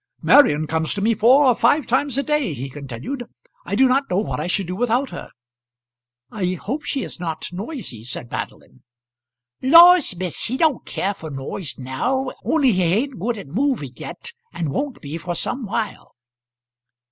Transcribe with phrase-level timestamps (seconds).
[0.23, 3.23] "Marian comes to me four or five times a day," he continued;
[3.65, 5.29] "I do not know what I should do without her."
[6.31, 8.81] "I hope she is not noisy," said Madeline.
[9.61, 14.31] "Laws, miss, he don't care for noise now, only he ain't good at moving yet,
[14.51, 16.15] and won't be for some while."